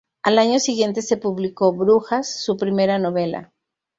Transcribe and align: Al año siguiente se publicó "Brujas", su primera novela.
Al 0.23 0.39
año 0.39 0.57
siguiente 0.57 1.03
se 1.03 1.15
publicó 1.17 1.73
"Brujas", 1.73 2.41
su 2.43 2.57
primera 2.57 2.97
novela. 2.97 3.53